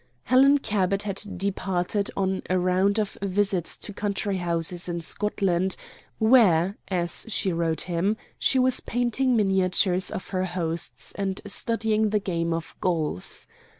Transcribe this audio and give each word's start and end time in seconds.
Helen 0.23 0.57
Cabot 0.57 1.03
had 1.03 1.21
departed 1.37 2.09
on 2.17 2.41
a 2.49 2.57
round 2.57 2.97
of 2.99 3.19
visits 3.21 3.77
to 3.77 3.93
country 3.93 4.37
houses 4.37 4.89
in 4.89 4.99
Scotland, 5.01 5.75
where, 6.17 6.75
as 6.87 7.27
she 7.29 7.53
wrote 7.53 7.81
him, 7.81 8.17
she 8.39 8.57
was 8.57 8.79
painting 8.79 9.35
miniatures 9.35 10.09
of 10.09 10.29
her 10.29 10.45
hosts 10.45 11.11
and 11.13 11.39
studying 11.45 12.09
the 12.09 12.19
game 12.19 12.51
of 12.51 12.73
golf. 12.81 13.47